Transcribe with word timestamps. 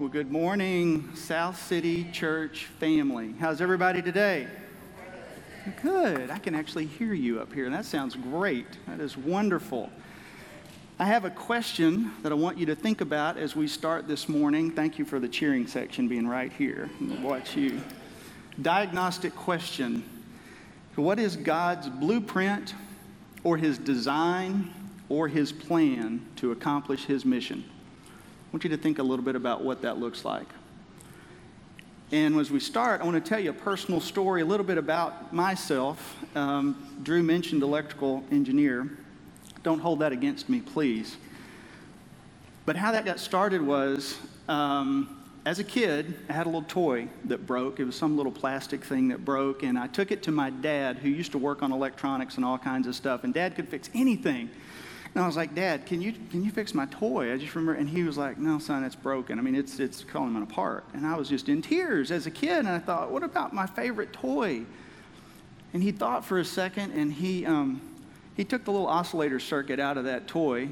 Well, 0.00 0.08
good 0.08 0.32
morning, 0.32 1.14
South 1.14 1.62
City 1.62 2.10
Church 2.10 2.64
family. 2.78 3.34
How's 3.38 3.60
everybody 3.60 4.00
today? 4.00 4.48
Good. 5.82 6.30
I 6.30 6.38
can 6.38 6.54
actually 6.54 6.86
hear 6.86 7.12
you 7.12 7.38
up 7.38 7.52
here, 7.52 7.66
and 7.66 7.74
that 7.74 7.84
sounds 7.84 8.16
great. 8.16 8.64
That 8.88 8.98
is 8.98 9.18
wonderful. 9.18 9.90
I 10.98 11.04
have 11.04 11.26
a 11.26 11.30
question 11.30 12.12
that 12.22 12.32
I 12.32 12.34
want 12.34 12.56
you 12.56 12.64
to 12.64 12.74
think 12.74 13.02
about 13.02 13.36
as 13.36 13.54
we 13.54 13.68
start 13.68 14.08
this 14.08 14.26
morning. 14.26 14.70
Thank 14.70 14.98
you 14.98 15.04
for 15.04 15.20
the 15.20 15.28
cheering 15.28 15.66
section 15.66 16.08
being 16.08 16.26
right 16.26 16.50
here. 16.50 16.88
Watch 17.20 17.54
you. 17.54 17.82
Diagnostic 18.62 19.36
question 19.36 20.02
What 20.94 21.18
is 21.18 21.36
God's 21.36 21.90
blueprint 21.90 22.72
or 23.44 23.58
his 23.58 23.76
design 23.76 24.72
or 25.10 25.28
his 25.28 25.52
plan 25.52 26.26
to 26.36 26.52
accomplish 26.52 27.04
his 27.04 27.26
mission? 27.26 27.66
I 28.50 28.52
want 28.52 28.64
you 28.64 28.70
to 28.70 28.76
think 28.76 28.98
a 28.98 29.02
little 29.04 29.24
bit 29.24 29.36
about 29.36 29.62
what 29.62 29.82
that 29.82 29.98
looks 29.98 30.24
like. 30.24 30.48
And 32.10 32.34
as 32.40 32.50
we 32.50 32.58
start, 32.58 33.00
I 33.00 33.04
want 33.04 33.24
to 33.24 33.28
tell 33.28 33.38
you 33.38 33.50
a 33.50 33.52
personal 33.52 34.00
story, 34.00 34.42
a 34.42 34.44
little 34.44 34.66
bit 34.66 34.76
about 34.76 35.32
myself. 35.32 36.16
Um, 36.34 36.98
Drew 37.04 37.22
mentioned 37.22 37.62
electrical 37.62 38.24
engineer. 38.32 38.90
Don't 39.62 39.78
hold 39.78 40.00
that 40.00 40.10
against 40.10 40.48
me, 40.48 40.60
please. 40.60 41.16
But 42.66 42.74
how 42.74 42.90
that 42.90 43.04
got 43.04 43.20
started 43.20 43.62
was 43.62 44.18
um, 44.48 45.22
as 45.46 45.60
a 45.60 45.64
kid, 45.64 46.16
I 46.28 46.32
had 46.32 46.46
a 46.46 46.48
little 46.48 46.66
toy 46.66 47.06
that 47.26 47.46
broke. 47.46 47.78
It 47.78 47.84
was 47.84 47.94
some 47.94 48.16
little 48.16 48.32
plastic 48.32 48.84
thing 48.84 49.06
that 49.08 49.24
broke, 49.24 49.62
and 49.62 49.78
I 49.78 49.86
took 49.86 50.10
it 50.10 50.24
to 50.24 50.32
my 50.32 50.50
dad, 50.50 50.96
who 50.96 51.08
used 51.08 51.30
to 51.32 51.38
work 51.38 51.62
on 51.62 51.70
electronics 51.70 52.34
and 52.34 52.44
all 52.44 52.58
kinds 52.58 52.88
of 52.88 52.96
stuff. 52.96 53.22
And 53.22 53.32
dad 53.32 53.54
could 53.54 53.68
fix 53.68 53.88
anything. 53.94 54.50
And 55.14 55.24
I 55.24 55.26
was 55.26 55.36
like, 55.36 55.54
Dad, 55.54 55.86
can 55.86 56.00
you, 56.00 56.12
can 56.30 56.44
you 56.44 56.52
fix 56.52 56.72
my 56.72 56.86
toy? 56.86 57.32
I 57.32 57.36
just 57.36 57.54
remember, 57.54 57.74
and 57.74 57.88
he 57.88 58.04
was 58.04 58.16
like, 58.16 58.38
No, 58.38 58.58
son, 58.58 58.84
it's 58.84 58.94
broken. 58.94 59.38
I 59.38 59.42
mean, 59.42 59.56
it's, 59.56 59.80
it's 59.80 60.02
falling 60.02 60.40
apart. 60.40 60.84
And 60.94 61.06
I 61.06 61.16
was 61.16 61.28
just 61.28 61.48
in 61.48 61.62
tears 61.62 62.10
as 62.10 62.26
a 62.26 62.30
kid, 62.30 62.58
and 62.58 62.68
I 62.68 62.78
thought, 62.78 63.10
What 63.10 63.24
about 63.24 63.52
my 63.52 63.66
favorite 63.66 64.12
toy? 64.12 64.62
And 65.72 65.82
he 65.82 65.92
thought 65.92 66.24
for 66.24 66.38
a 66.38 66.44
second, 66.44 66.92
and 66.92 67.12
he, 67.12 67.44
um, 67.44 67.80
he 68.36 68.44
took 68.44 68.64
the 68.64 68.70
little 68.70 68.86
oscillator 68.86 69.40
circuit 69.40 69.80
out 69.80 69.96
of 69.96 70.04
that 70.04 70.28
toy, 70.28 70.68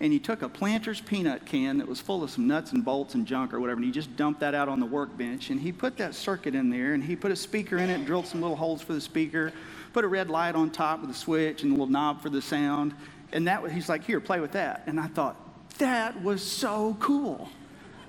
and 0.00 0.12
he 0.12 0.18
took 0.18 0.42
a 0.42 0.48
planter's 0.48 1.00
peanut 1.00 1.44
can 1.44 1.78
that 1.78 1.86
was 1.86 2.00
full 2.00 2.22
of 2.22 2.30
some 2.30 2.46
nuts 2.46 2.72
and 2.72 2.84
bolts 2.84 3.14
and 3.14 3.26
junk 3.26 3.52
or 3.52 3.60
whatever, 3.60 3.76
and 3.78 3.84
he 3.84 3.90
just 3.90 4.16
dumped 4.16 4.40
that 4.40 4.54
out 4.54 4.68
on 4.68 4.80
the 4.80 4.86
workbench, 4.86 5.50
and 5.50 5.60
he 5.60 5.72
put 5.72 5.96
that 5.98 6.14
circuit 6.14 6.54
in 6.54 6.70
there, 6.70 6.94
and 6.94 7.02
he 7.02 7.14
put 7.14 7.30
a 7.30 7.36
speaker 7.36 7.76
in 7.76 7.90
it, 7.90 8.04
drilled 8.06 8.26
some 8.26 8.40
little 8.40 8.56
holes 8.56 8.80
for 8.80 8.92
the 8.92 9.00
speaker, 9.00 9.52
put 9.92 10.04
a 10.04 10.08
red 10.08 10.30
light 10.30 10.54
on 10.54 10.70
top 10.70 11.00
with 11.00 11.10
a 11.10 11.14
switch 11.14 11.62
and 11.62 11.72
a 11.72 11.74
little 11.74 11.86
knob 11.86 12.22
for 12.22 12.30
the 12.30 12.40
sound, 12.40 12.94
and 13.32 13.46
that 13.46 13.70
he's 13.70 13.88
like, 13.88 14.04
here, 14.04 14.20
play 14.20 14.40
with 14.40 14.52
that. 14.52 14.84
And 14.86 14.98
I 14.98 15.06
thought, 15.06 15.36
that 15.78 16.22
was 16.22 16.42
so 16.42 16.96
cool. 17.00 17.48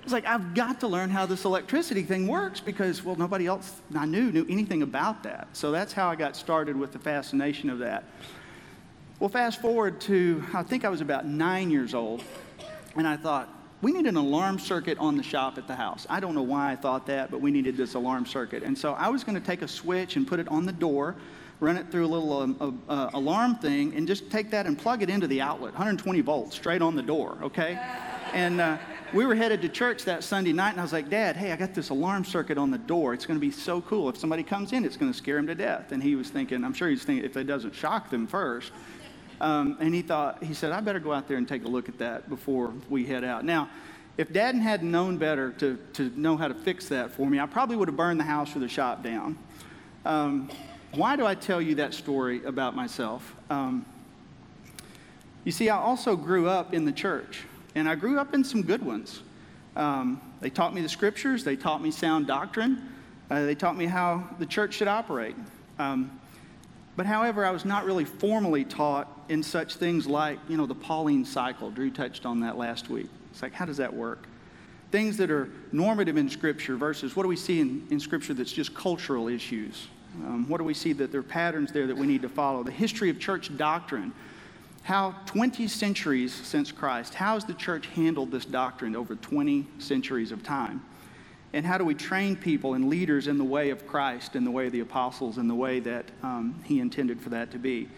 I 0.02 0.03
was 0.03 0.14
like, 0.14 0.25
I've 0.25 0.55
got 0.55 0.80
to 0.80 0.88
learn 0.88 1.09
how 1.09 1.25
this 1.25 1.45
electricity 1.45 2.03
thing 2.03 2.27
works 2.27 2.59
because, 2.59 3.03
well, 3.03 3.16
nobody 3.16 3.45
else 3.45 3.81
I 3.95 4.05
knew 4.05 4.31
knew 4.31 4.45
anything 4.49 4.81
about 4.81 5.23
that. 5.23 5.47
So 5.53 5.72
that's 5.72 5.94
how 5.94 6.09
I 6.09 6.16
got 6.16 6.36
started 6.36 6.75
with 6.75 6.92
the 6.92 6.99
fascination 6.99 7.69
of 7.69 7.80
that. 7.80 8.03
Well, 9.19 9.30
fast 9.30 9.61
forward 9.61 10.02
to, 10.02 10.44
I 10.53 10.64
think 10.64 10.83
I 10.83 10.89
was 10.89 11.02
about 11.02 11.27
nine 11.27 11.69
years 11.69 11.94
old, 11.94 12.23
and 12.95 13.08
I 13.08 13.16
thought, 13.16 13.47
we 13.83 13.92
need 13.92 14.08
an 14.08 14.16
alarm 14.16 14.58
circuit 14.59 14.97
on 14.97 15.17
the 15.17 15.23
shop 15.23 15.58
at 15.58 15.67
the 15.67 15.75
house. 15.75 16.08
I 16.09 16.19
don't 16.19 16.33
know 16.33 16.42
why 16.42 16.72
I 16.72 16.75
thought 16.75 17.05
that, 17.08 17.30
but 17.30 17.42
we 17.42 17.52
needed 17.52 17.77
this 17.77 17.94
alarm 17.94 18.25
circuit. 18.25 18.64
And 18.64 18.77
so 18.77 18.94
I 18.94 19.09
was 19.09 19.23
going 19.23 19.39
to 19.39 19.45
take 19.45 19.61
a 19.61 19.67
switch 19.67 20.16
and 20.16 20.27
put 20.27 20.39
it 20.39 20.47
on 20.49 20.66
the 20.66 20.72
door 20.72 21.16
run 21.62 21.78
it 21.78 21.90
through 21.92 22.06
a 22.06 22.08
little 22.08 22.34
um, 22.42 22.81
uh, 22.90 23.12
alarm 23.14 23.56
thing, 23.56 23.94
and 23.95 24.08
just 24.08 24.30
take 24.30 24.50
that 24.50 24.66
and 24.66 24.78
plug 24.78 25.04
it 25.04 25.09
into 25.09 25.28
the 25.28 25.40
outlet, 25.40 25.72
120 25.73 26.20
volts, 26.22 26.56
straight 26.56 26.81
on 26.81 26.95
the 26.95 27.04
door, 27.04 27.38
okay? 27.42 27.80
And 28.34 28.59
uh, 28.59 28.78
we 29.14 29.28
were 29.28 29.36
headed 29.36 29.62
to 29.62 29.70
church 29.70 30.04
that 30.06 30.23
Sunday 30.23 30.54
night, 30.54 30.72
and 30.72 30.80
I 30.80 30.84
was 30.84 30.92
like, 30.92 31.09
Dad, 31.09 31.38
hey, 31.38 31.52
I 31.52 31.56
got 31.56 31.76
this 31.76 31.89
alarm 31.89 32.26
circuit 32.26 32.58
on 32.58 32.72
the 32.72 32.80
door. 32.80 33.14
It's 33.14 33.28
going 33.28 33.39
to 33.39 33.45
be 33.45 33.52
so 33.52 33.80
cool. 33.82 34.09
If 34.09 34.17
somebody 34.17 34.42
comes 34.42 34.73
in, 34.73 34.84
it's 34.84 34.98
going 34.98 35.12
to 35.12 35.17
scare 35.17 35.38
him 35.38 35.45
to 35.48 35.56
death. 35.56 35.92
And 35.92 36.02
he 36.02 36.16
was 36.16 36.30
thinking, 36.30 36.64
I'm 36.64 36.73
sure 36.73 36.89
he's 36.89 37.04
thinking, 37.04 37.26
if 37.26 37.38
it 37.38 37.44
doesn't 37.44 37.76
shock 37.76 38.10
them 38.10 38.26
first. 38.26 38.72
Um, 39.39 39.78
and 39.80 39.93
he 39.93 40.02
thought, 40.02 40.43
he 40.43 40.55
said, 40.55 40.72
I 40.72 40.80
better 40.82 40.99
go 40.99 41.14
out 41.14 41.28
there 41.28 41.38
and 41.38 41.48
take 41.48 41.66
a 41.66 41.67
look 41.67 41.89
at 41.89 41.99
that 41.99 42.28
before 42.28 42.73
we 42.89 43.05
head 43.05 43.23
out. 43.23 43.45
Now, 43.45 43.70
if 44.17 44.33
Dad 44.33 44.55
hadn't 44.55 44.89
known 44.89 45.17
better 45.17 45.52
to, 45.54 45.78
to 45.93 46.11
know 46.16 46.38
how 46.38 46.48
to 46.48 46.55
fix 46.55 46.88
that 46.89 47.11
for 47.11 47.30
me, 47.30 47.39
I 47.39 47.45
probably 47.45 47.76
would 47.76 47.88
have 47.88 47.98
burned 47.98 48.20
the 48.20 48.26
house 48.26 48.55
or 48.55 48.60
the 48.60 48.67
shop 48.67 49.04
down. 49.04 49.38
Um, 50.05 50.49
why 50.94 51.16
do 51.16 51.26
I 51.26 51.36
tell 51.36 51.62
you 51.62 51.76
that 51.76 51.94
story 51.94 52.44
about 52.44 52.76
myself? 52.76 53.36
Um, 53.50 53.86
you 55.44 55.52
see, 55.52 55.70
I 55.70 55.78
also 55.78 56.16
grew 56.16 56.48
up 56.48 56.74
in 56.74 56.86
the 56.86 56.92
church, 56.92 57.44
and 57.76 57.88
I 57.88 57.96
grew 57.96 58.20
up 58.20 58.34
in 58.34 58.44
some 58.44 58.62
good 58.62 58.84
ones. 58.86 59.22
Um, 59.76 60.22
they 60.42 60.50
taught 60.50 60.74
me 60.74 60.82
the 60.82 60.90
scriptures, 60.90 61.44
they 61.44 61.56
taught 61.56 61.82
me 61.82 61.92
sound 61.92 62.28
doctrine, 62.28 62.90
uh, 63.30 63.46
they 63.46 63.56
taught 63.56 63.78
me 63.78 63.86
how 63.86 64.28
the 64.40 64.46
church 64.46 64.74
should 64.74 64.90
operate. 64.90 65.36
Um, 65.80 66.20
but 66.98 67.06
however, 67.06 67.46
I 67.46 67.52
was 67.52 67.64
not 67.64 67.86
really 67.86 68.04
formally 68.04 68.66
taught 68.66 69.08
in 69.30 69.42
such 69.42 69.76
things 69.76 70.06
like, 70.08 70.40
you 70.50 70.58
know, 70.58 70.66
the 70.66 70.76
Pauline 70.76 71.23
cycle. 71.23 71.72
Drew 71.72 71.90
touched 71.90 72.26
on 72.26 72.42
that 72.42 72.58
last 72.58 72.90
week. 72.90 73.08
It's 73.32 73.42
like, 73.42 73.54
how 73.54 73.66
does 73.66 73.78
that 73.78 73.94
work? 73.94 74.28
Things 74.92 75.16
that 75.18 75.32
are 75.32 75.50
normative 75.72 76.18
in 76.18 76.30
Scripture 76.30 76.76
versus 76.76 77.16
what 77.16 77.23
do 77.23 77.30
we 77.30 77.38
see 77.38 77.62
in, 77.62 77.88
in 77.90 78.00
Scripture 78.00 78.34
that's 78.34 78.52
just 78.52 78.76
cultural 78.76 79.30
issues? 79.30 79.88
Um, 80.16 80.48
what 80.48 80.58
do 80.58 80.64
we 80.64 80.73
see 80.73 80.94
that 80.94 81.11
there 81.11 81.22
are 81.22 81.23
patterns 81.23 81.72
there 81.72 81.88
that 81.88 81.98
we 81.98 82.08
need 82.08 82.22
to 82.22 82.30
follow? 82.30 82.64
The 82.64 82.72
history 82.72 83.10
of 83.10 83.20
church 83.20 83.55
doctrine. 83.58 84.14
How 84.83 85.16
20 85.27 85.67
centuries 85.67 86.33
since 86.33 86.72
Christ, 86.72 87.14
how 87.14 87.36
has 87.36 87.45
the 87.45 87.54
church 87.54 87.86
handled 87.88 88.32
this 88.32 88.45
doctrine 88.45 88.95
over 88.95 89.16
20 89.16 89.67
centuries 89.77 90.32
of 90.32 90.44
time? 90.44 90.83
And 91.54 91.66
how 91.66 91.77
do 91.77 91.86
we 91.86 91.94
train 91.94 92.36
people 92.36 92.73
and 92.73 92.89
leaders 92.89 93.27
in 93.27 93.38
the 93.38 93.44
way 93.44 93.70
of 93.70 93.86
Christ, 93.86 94.36
in 94.36 94.44
the 94.44 94.52
way 94.52 94.66
of 94.67 94.72
the 94.72 94.80
apostles, 94.80 95.38
in 95.38 95.48
the 95.48 95.55
way 95.55 95.80
that 95.82 96.05
um, 96.23 96.61
He 96.66 96.80
intended 96.80 97.22
for 97.22 97.30
that 97.30 97.52
to 97.52 97.60
be? 97.60 97.89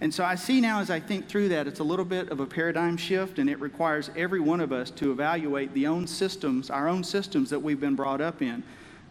And 0.00 0.14
so 0.14 0.24
I 0.24 0.36
see 0.36 0.60
now 0.60 0.80
as 0.80 0.90
I 0.90 1.00
think 1.00 1.28
through 1.28 1.48
that, 1.50 1.66
it's 1.66 1.80
a 1.80 1.84
little 1.84 2.04
bit 2.04 2.30
of 2.30 2.40
a 2.40 2.46
paradigm 2.46 2.96
shift, 2.96 3.38
and 3.38 3.50
it 3.50 3.60
requires 3.60 4.10
every 4.16 4.40
one 4.40 4.60
of 4.60 4.72
us 4.72 4.90
to 4.92 5.10
evaluate 5.10 5.74
the 5.74 5.86
own 5.86 6.06
systems, 6.06 6.70
our 6.70 6.88
own 6.88 7.02
systems 7.02 7.50
that 7.50 7.58
we've 7.58 7.80
been 7.80 7.96
brought 7.96 8.20
up 8.20 8.40
in, 8.40 8.62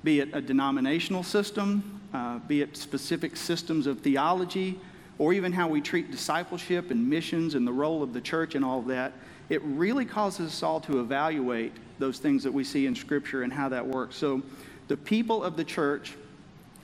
be 0.03 0.21
it 0.21 0.29
a 0.33 0.41
denominational 0.41 1.23
system, 1.23 1.96
uh, 2.13 2.39
be 2.39 2.61
it 2.61 2.77
specific 2.77 3.35
systems 3.35 3.87
of 3.87 3.99
theology, 3.99 4.79
or 5.19 5.33
even 5.33 5.51
how 5.51 5.67
we 5.67 5.81
treat 5.81 6.11
discipleship 6.11 6.91
and 6.91 7.09
missions 7.09 7.55
and 7.55 7.67
the 7.67 7.73
role 7.73 8.03
of 8.03 8.13
the 8.13 8.21
church 8.21 8.55
and 8.55 8.63
all 8.63 8.79
of 8.79 8.87
that, 8.87 9.13
it 9.49 9.61
really 9.63 10.05
causes 10.05 10.47
us 10.47 10.63
all 10.63 10.79
to 10.81 10.99
evaluate 10.99 11.73
those 11.99 12.19
things 12.19 12.43
that 12.43 12.51
we 12.51 12.63
see 12.63 12.85
in 12.85 12.95
Scripture 12.95 13.43
and 13.43 13.51
how 13.51 13.69
that 13.69 13.85
works. 13.85 14.15
So, 14.15 14.41
the 14.87 14.97
people 14.97 15.43
of 15.43 15.57
the 15.57 15.65
church 15.65 16.13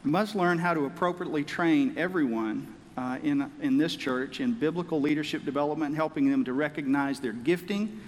must 0.03 0.35
learn 0.35 0.57
how 0.57 0.73
to 0.73 0.85
appropriately 0.85 1.43
train 1.43 1.93
everyone 1.97 2.73
uh, 2.97 3.17
in, 3.23 3.49
in 3.61 3.77
this 3.77 3.95
church 3.95 4.39
in 4.39 4.53
biblical 4.53 4.99
leadership 4.99 5.45
development, 5.45 5.95
helping 5.95 6.29
them 6.29 6.43
to 6.43 6.53
recognize 6.53 7.19
their 7.19 7.31
gifting, 7.31 8.01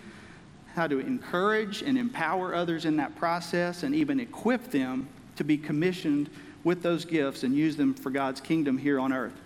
how 0.74 0.88
to 0.88 1.00
encourage 1.00 1.82
and 1.82 1.98
empower 1.98 2.54
others 2.54 2.86
in 2.86 2.98
that 2.98 3.16
process, 3.16 3.84
and 3.84 3.96
even 3.96 4.20
equip 4.20 4.70
them 4.72 5.08
to 5.38 5.44
be 5.44 5.58
commissioned 5.58 6.30
with 6.66 6.82
those 6.82 7.06
gifts 7.06 7.44
and 7.44 7.56
use 7.56 7.78
them 7.78 7.94
for 7.94 8.10
God's 8.10 8.42
kingdom 8.42 8.78
here 8.78 9.00
on 9.00 9.14
earth. 9.14 9.40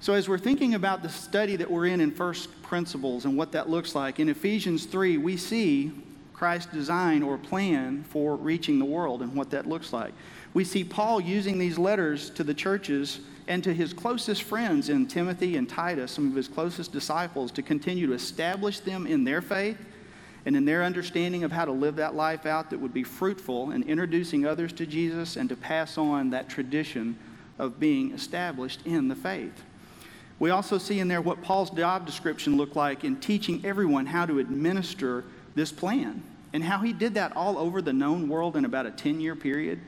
So, 0.00 0.12
as 0.12 0.28
we're 0.28 0.38
thinking 0.38 0.74
about 0.74 1.02
the 1.02 1.08
study 1.08 1.56
that 1.56 1.70
we're 1.70 1.86
in 1.86 2.00
in 2.00 2.10
First 2.10 2.62
Principles 2.62 3.24
and 3.24 3.36
what 3.36 3.52
that 3.52 3.70
looks 3.70 3.94
like, 3.94 4.20
in 4.20 4.28
Ephesians 4.28 4.84
3, 4.84 5.16
we 5.16 5.36
see 5.36 5.90
Christ's 6.34 6.72
design 6.72 7.22
or 7.22 7.36
plan 7.36 8.04
for 8.04 8.36
reaching 8.36 8.78
the 8.78 8.84
world 8.84 9.22
and 9.22 9.34
what 9.34 9.50
that 9.50 9.66
looks 9.66 9.92
like. 9.92 10.12
We 10.54 10.62
see 10.62 10.84
Paul 10.84 11.20
using 11.20 11.58
these 11.58 11.78
letters 11.78 12.30
to 12.30 12.44
the 12.44 12.54
churches 12.54 13.20
and 13.48 13.64
to 13.64 13.74
his 13.74 13.92
closest 13.92 14.44
friends 14.44 14.88
in 14.88 15.06
Timothy 15.06 15.56
and 15.56 15.68
Titus, 15.68 16.12
some 16.12 16.28
of 16.28 16.34
his 16.34 16.46
closest 16.46 16.92
disciples, 16.92 17.50
to 17.52 17.62
continue 17.62 18.06
to 18.06 18.12
establish 18.12 18.78
them 18.80 19.06
in 19.06 19.24
their 19.24 19.42
faith 19.42 19.78
and 20.46 20.56
in 20.56 20.64
their 20.64 20.82
understanding 20.82 21.44
of 21.44 21.52
how 21.52 21.64
to 21.64 21.72
live 21.72 21.96
that 21.96 22.14
life 22.14 22.46
out 22.46 22.70
that 22.70 22.80
would 22.80 22.94
be 22.94 23.02
fruitful 23.02 23.70
in 23.70 23.82
introducing 23.82 24.46
others 24.46 24.72
to 24.74 24.86
Jesus 24.86 25.36
and 25.36 25.48
to 25.48 25.56
pass 25.56 25.98
on 25.98 26.30
that 26.30 26.48
tradition 26.48 27.18
of 27.58 27.80
being 27.80 28.12
established 28.12 28.80
in 28.84 29.08
the 29.08 29.16
faith. 29.16 29.64
We 30.38 30.50
also 30.50 30.78
see 30.78 31.00
in 31.00 31.08
there 31.08 31.20
what 31.20 31.42
Paul's 31.42 31.70
job 31.70 32.06
description 32.06 32.56
looked 32.56 32.76
like 32.76 33.02
in 33.02 33.16
teaching 33.16 33.64
everyone 33.64 34.06
how 34.06 34.26
to 34.26 34.38
administer 34.38 35.24
this 35.54 35.72
plan 35.72 36.22
and 36.52 36.62
how 36.62 36.78
he 36.78 36.92
did 36.92 37.14
that 37.14 37.36
all 37.36 37.58
over 37.58 37.82
the 37.82 37.92
known 37.92 38.28
world 38.28 38.56
in 38.56 38.64
about 38.64 38.86
a 38.86 38.90
10 38.90 39.20
year 39.20 39.34
period. 39.34 39.80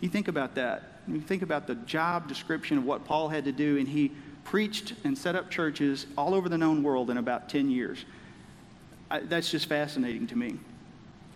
You 0.00 0.08
think 0.08 0.28
about 0.28 0.54
that. 0.56 1.00
You 1.08 1.20
think 1.20 1.42
about 1.42 1.66
the 1.66 1.74
job 1.74 2.28
description 2.28 2.78
of 2.78 2.84
what 2.84 3.04
Paul 3.04 3.28
had 3.28 3.44
to 3.44 3.52
do, 3.52 3.78
and 3.78 3.88
he 3.88 4.12
preached 4.44 4.94
and 5.04 5.16
set 5.16 5.34
up 5.34 5.50
churches 5.50 6.06
all 6.16 6.34
over 6.34 6.48
the 6.48 6.58
known 6.58 6.82
world 6.82 7.10
in 7.10 7.16
about 7.16 7.48
10 7.48 7.70
years. 7.70 8.04
I, 9.10 9.20
that's 9.20 9.50
just 9.50 9.66
fascinating 9.66 10.26
to 10.28 10.36
me. 10.36 10.58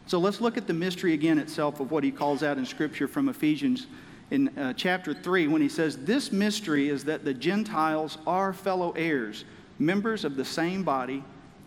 So 0.07 0.19
let's 0.19 0.41
look 0.41 0.57
at 0.57 0.67
the 0.67 0.75
mystery 0.75 1.15
again 1.15 1.39
itself 1.39 1.79
of 1.81 1.91
what 1.91 2.03
he 2.03 2.11
calls 2.11 2.43
out 2.43 2.59
in 2.59 2.67
Scripture 2.67 3.07
from 3.07 3.29
Ephesians 3.29 3.87
in 4.31 4.49
uh, 4.59 4.73
chapter 4.73 5.15
3 5.15 5.49
when 5.49 5.63
he 5.63 5.69
says, 5.69 5.97
This 5.99 6.33
mystery 6.33 6.89
is 6.89 7.05
that 7.05 7.25
the 7.25 7.35
Gentiles 7.35 8.19
are 8.27 8.53
fellow 8.53 8.93
heirs, 8.93 9.45
members 9.79 10.25
of 10.25 10.37
the 10.37 10.45
same 10.45 10.83
body, 10.83 11.23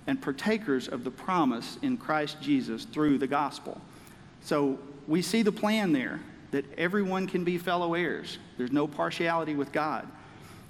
and 0.08 0.22
partakers 0.22 0.88
of 0.88 1.04
the 1.04 1.12
promise 1.12 1.78
in 1.82 1.98
Christ 1.98 2.42
Jesus 2.42 2.84
through 2.86 3.18
the 3.18 3.28
gospel. 3.28 3.80
So 4.42 4.78
we 5.08 5.22
see 5.22 5.42
the 5.42 5.52
plan 5.52 5.94
there 5.94 6.20
that 6.52 6.66
everyone 6.78 7.28
can 7.28 7.44
be 7.44 7.58
fellow 7.58 7.94
heirs. 7.94 8.38
There's 8.58 8.72
no 8.72 8.88
partiality 8.88 9.56
with 9.56 9.72
God. 9.72 10.08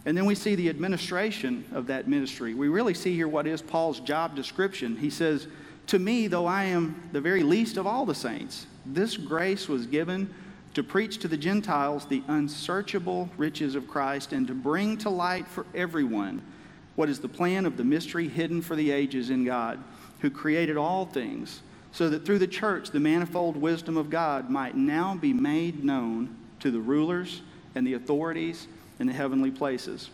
And 0.05 0.17
then 0.17 0.25
we 0.25 0.35
see 0.35 0.55
the 0.55 0.69
administration 0.69 1.65
of 1.71 1.87
that 1.87 2.07
ministry. 2.07 2.53
We 2.53 2.67
really 2.67 2.93
see 2.93 3.15
here 3.15 3.27
what 3.27 3.47
is 3.47 3.61
Paul's 3.61 4.01
job 4.01 4.35
description. 4.35 4.97
He 4.97 5.09
says, 5.09 5.47
To 5.87 5.99
me, 5.99 6.27
though 6.27 6.45
I 6.45 6.65
am 6.65 7.09
the 7.13 7.21
very 7.21 7.43
least 7.43 7.77
of 7.77 7.87
all 7.87 8.05
the 8.05 8.15
saints, 8.15 8.67
this 8.85 9.15
grace 9.15 9.69
was 9.69 9.85
given 9.85 10.33
to 10.73 10.83
preach 10.83 11.19
to 11.19 11.27
the 11.27 11.37
Gentiles 11.37 12.05
the 12.05 12.23
unsearchable 12.27 13.29
riches 13.37 13.75
of 13.75 13.87
Christ 13.87 14.33
and 14.33 14.47
to 14.47 14.53
bring 14.53 14.97
to 14.97 15.09
light 15.09 15.47
for 15.47 15.65
everyone 15.73 16.41
what 16.95 17.09
is 17.09 17.19
the 17.19 17.29
plan 17.29 17.65
of 17.65 17.77
the 17.77 17.83
mystery 17.83 18.27
hidden 18.27 18.61
for 18.61 18.75
the 18.75 18.91
ages 18.91 19.29
in 19.29 19.45
God, 19.45 19.83
who 20.19 20.29
created 20.29 20.77
all 20.77 21.05
things, 21.05 21.61
so 21.91 22.09
that 22.09 22.25
through 22.25 22.39
the 22.39 22.47
church 22.47 22.91
the 22.91 22.99
manifold 22.99 23.55
wisdom 23.55 23.97
of 23.97 24.09
God 24.09 24.49
might 24.49 24.75
now 24.75 25.15
be 25.15 25.33
made 25.33 25.83
known 25.83 26.35
to 26.59 26.71
the 26.71 26.79
rulers 26.79 27.41
and 27.75 27.85
the 27.85 27.93
authorities 27.93 28.67
in 29.03 29.07
the 29.07 29.13
heavenly 29.13 29.51
places. 29.51 30.09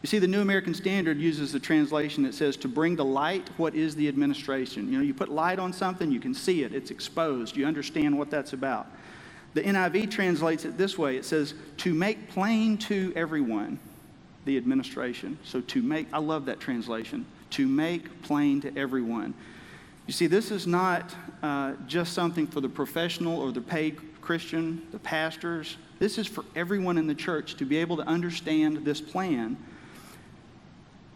You 0.00 0.06
see, 0.06 0.20
the 0.20 0.28
New 0.28 0.40
American 0.40 0.72
Standard 0.72 1.18
uses 1.18 1.50
the 1.50 1.58
translation 1.58 2.22
that 2.22 2.32
says 2.32 2.56
to 2.58 2.68
bring 2.68 2.96
to 2.96 3.02
light 3.02 3.50
what 3.56 3.74
is 3.74 3.96
the 3.96 4.06
administration. 4.06 4.92
You 4.92 4.98
know, 4.98 5.04
you 5.04 5.12
put 5.12 5.28
light 5.28 5.58
on 5.58 5.72
something, 5.72 6.12
you 6.12 6.20
can 6.20 6.32
see 6.32 6.62
it, 6.62 6.72
it's 6.72 6.92
exposed, 6.92 7.56
you 7.56 7.66
understand 7.66 8.16
what 8.16 8.30
that's 8.30 8.52
about. 8.52 8.86
The 9.54 9.62
NIV 9.62 10.12
translates 10.12 10.64
it 10.64 10.78
this 10.78 10.96
way 10.96 11.16
it 11.16 11.24
says, 11.24 11.54
to 11.78 11.92
make 11.92 12.28
plain 12.28 12.78
to 12.78 13.12
everyone 13.16 13.80
the 14.44 14.56
administration. 14.56 15.36
So 15.42 15.60
to 15.62 15.82
make, 15.82 16.06
I 16.12 16.18
love 16.18 16.44
that 16.44 16.60
translation, 16.60 17.26
to 17.50 17.66
make 17.66 18.22
plain 18.22 18.60
to 18.60 18.78
everyone. 18.78 19.34
You 20.06 20.12
see, 20.12 20.28
this 20.28 20.52
is 20.52 20.68
not 20.68 21.12
uh, 21.42 21.72
just 21.88 22.12
something 22.12 22.46
for 22.46 22.60
the 22.60 22.68
professional 22.68 23.40
or 23.40 23.50
the 23.50 23.60
paid 23.60 23.98
Christian, 24.26 24.82
the 24.90 24.98
pastors. 24.98 25.76
This 26.00 26.18
is 26.18 26.26
for 26.26 26.44
everyone 26.56 26.98
in 26.98 27.06
the 27.06 27.14
church 27.14 27.54
to 27.58 27.64
be 27.64 27.76
able 27.76 27.96
to 27.98 28.02
understand 28.02 28.78
this 28.78 29.00
plan 29.00 29.56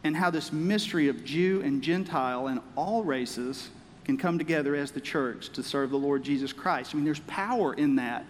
and 0.05 0.17
how 0.17 0.31
this 0.31 0.53
mystery 0.53 1.09
of 1.09 1.25
Jew 1.25 1.61
and 1.65 1.83
Gentile 1.83 2.47
and 2.47 2.61
all 2.77 3.03
races 3.03 3.71
can 4.05 4.17
come 4.17 4.39
together 4.39 4.77
as 4.77 4.93
the 4.93 5.01
church 5.01 5.49
to 5.51 5.62
serve 5.65 5.91
the 5.91 5.99
Lord 5.99 6.23
Jesus 6.23 6.53
Christ. 6.53 6.93
I 6.93 6.99
mean, 6.99 7.05
there's 7.05 7.19
power 7.21 7.75
in 7.75 7.97
that. 7.97 8.25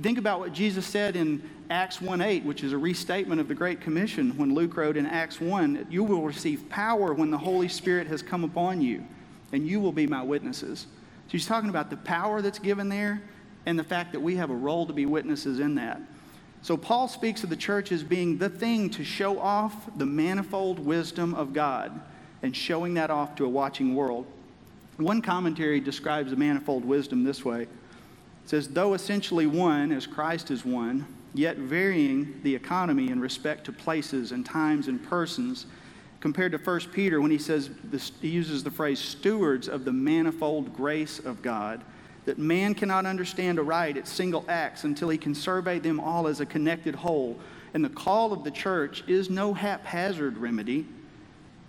Think 0.00 0.16
about 0.16 0.40
what 0.40 0.54
Jesus 0.54 0.86
said 0.86 1.14
in 1.14 1.42
Acts 1.68 1.98
1:8, 1.98 2.42
which 2.44 2.64
is 2.64 2.72
a 2.72 2.78
restatement 2.78 3.38
of 3.38 3.48
the 3.48 3.54
Great 3.54 3.82
Commission 3.82 4.34
when 4.38 4.54
Luke 4.54 4.78
wrote 4.78 4.96
in 4.96 5.04
Acts 5.04 5.42
1, 5.42 5.88
you 5.90 6.02
will 6.04 6.22
receive 6.22 6.66
power 6.70 7.12
when 7.12 7.30
the 7.30 7.36
Holy 7.36 7.68
Spirit 7.68 8.06
has 8.06 8.22
come 8.22 8.44
upon 8.44 8.80
you, 8.80 9.04
and 9.52 9.68
you 9.68 9.78
will 9.78 9.92
be 9.92 10.06
my 10.06 10.22
witnesses. 10.22 10.86
So 11.26 11.32
he's 11.32 11.46
talking 11.46 11.68
about 11.68 11.90
the 11.90 11.98
power 11.98 12.40
that's 12.40 12.58
given 12.58 12.88
there 12.88 13.20
and 13.66 13.78
the 13.78 13.84
fact 13.84 14.12
that 14.12 14.20
we 14.20 14.36
have 14.36 14.50
a 14.50 14.54
role 14.54 14.86
to 14.86 14.92
be 14.92 15.06
witnesses 15.06 15.60
in 15.60 15.74
that. 15.76 16.00
So 16.62 16.76
Paul 16.76 17.08
speaks 17.08 17.42
of 17.42 17.50
the 17.50 17.56
church 17.56 17.90
as 17.90 18.04
being 18.04 18.38
the 18.38 18.48
thing 18.48 18.88
to 18.90 19.04
show 19.04 19.38
off 19.38 19.74
the 19.96 20.06
manifold 20.06 20.78
wisdom 20.78 21.34
of 21.34 21.52
God 21.52 22.00
and 22.42 22.56
showing 22.56 22.94
that 22.94 23.10
off 23.10 23.34
to 23.36 23.44
a 23.44 23.48
watching 23.48 23.94
world. 23.94 24.26
One 24.96 25.22
commentary 25.22 25.80
describes 25.80 26.30
the 26.30 26.36
manifold 26.36 26.84
wisdom 26.84 27.24
this 27.24 27.44
way. 27.44 27.62
It 27.62 27.68
says, 28.46 28.68
though 28.68 28.94
essentially 28.94 29.46
one, 29.46 29.90
as 29.90 30.06
Christ 30.06 30.50
is 30.50 30.64
one, 30.64 31.06
yet 31.34 31.56
varying 31.56 32.40
the 32.42 32.54
economy 32.54 33.10
in 33.10 33.20
respect 33.20 33.64
to 33.64 33.72
places 33.72 34.32
and 34.32 34.44
times 34.44 34.88
and 34.88 35.02
persons, 35.02 35.66
compared 36.20 36.52
to 36.52 36.58
1 36.58 36.80
Peter 36.92 37.20
when 37.20 37.30
he 37.30 37.38
says, 37.38 37.70
this, 37.82 38.12
he 38.20 38.28
uses 38.28 38.62
the 38.62 38.70
phrase 38.70 39.00
stewards 39.00 39.68
of 39.68 39.84
the 39.84 39.92
manifold 39.92 40.74
grace 40.76 41.18
of 41.18 41.42
God, 41.42 41.82
that 42.24 42.38
man 42.38 42.74
cannot 42.74 43.06
understand 43.06 43.58
aright 43.58 43.96
its 43.96 44.10
single 44.10 44.44
acts 44.48 44.84
until 44.84 45.08
he 45.08 45.18
can 45.18 45.34
survey 45.34 45.78
them 45.78 45.98
all 45.98 46.28
as 46.28 46.40
a 46.40 46.46
connected 46.46 46.94
whole. 46.94 47.38
And 47.74 47.84
the 47.84 47.90
call 47.90 48.32
of 48.32 48.44
the 48.44 48.50
church 48.50 49.02
is 49.06 49.30
no 49.30 49.54
haphazard 49.54 50.36
remedy, 50.36 50.86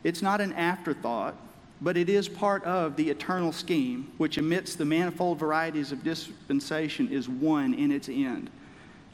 it's 0.04 0.22
not 0.22 0.42
an 0.42 0.54
afterthought 0.54 1.36
but 1.84 1.98
it 1.98 2.08
is 2.08 2.30
part 2.30 2.64
of 2.64 2.96
the 2.96 3.10
eternal 3.10 3.52
scheme, 3.52 4.10
which 4.18 4.38
amidst 4.38 4.78
the 4.78 4.86
manifold 4.86 5.38
varieties 5.38 5.92
of 5.92 6.02
dispensation 6.02 7.10
is 7.10 7.28
one 7.28 7.74
in 7.74 7.92
its 7.92 8.08
end. 8.08 8.50